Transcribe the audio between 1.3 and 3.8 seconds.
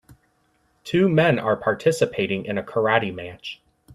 are participating in a karate match.